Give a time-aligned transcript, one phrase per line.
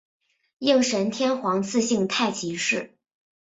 [0.57, 2.97] 应神天皇赐姓太秦氏。